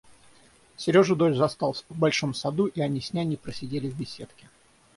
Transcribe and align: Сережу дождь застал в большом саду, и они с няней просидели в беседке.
Сережу 0.77 1.15
дождь 1.15 1.37
застал 1.37 1.73
в 1.73 1.95
большом 1.95 2.33
саду, 2.33 2.65
и 2.65 2.81
они 2.81 3.01
с 3.01 3.13
няней 3.13 3.37
просидели 3.37 3.87
в 3.87 3.95
беседке. 3.99 4.49